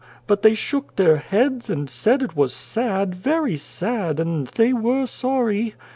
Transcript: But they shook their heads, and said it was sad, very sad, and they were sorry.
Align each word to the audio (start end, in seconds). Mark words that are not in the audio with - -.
But 0.25 0.41
they 0.41 0.55
shook 0.55 0.95
their 0.95 1.17
heads, 1.17 1.69
and 1.69 1.87
said 1.87 2.23
it 2.23 2.35
was 2.35 2.55
sad, 2.55 3.13
very 3.13 3.55
sad, 3.55 4.19
and 4.19 4.47
they 4.47 4.73
were 4.73 5.05
sorry. 5.05 5.75